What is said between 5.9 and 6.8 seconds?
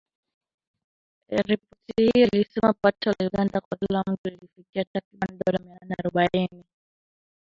arubaini